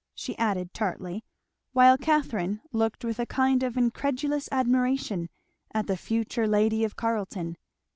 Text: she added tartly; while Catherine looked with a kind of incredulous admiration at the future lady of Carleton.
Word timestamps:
she 0.15 0.35
added 0.39 0.73
tartly; 0.73 1.23
while 1.73 1.95
Catherine 1.95 2.59
looked 2.71 3.05
with 3.05 3.19
a 3.19 3.27
kind 3.27 3.61
of 3.61 3.77
incredulous 3.77 4.49
admiration 4.51 5.29
at 5.75 5.85
the 5.85 5.95
future 5.95 6.47
lady 6.47 6.83
of 6.83 6.95
Carleton. 6.95 7.55